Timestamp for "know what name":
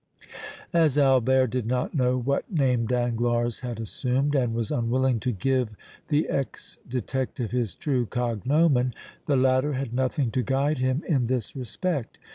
1.93-2.87